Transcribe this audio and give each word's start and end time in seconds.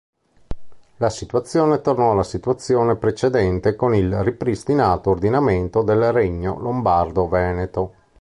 La 0.97 1.11
situazione 1.11 1.79
tornò 1.79 2.09
alla 2.13 2.23
situazione 2.23 2.95
precedente 2.95 3.75
con 3.75 3.93
il 3.93 4.23
ripristinato 4.23 5.11
ordinamento 5.11 5.83
del 5.83 6.11
Regno 6.11 6.57
Lombardo-Veneto. 6.59 7.93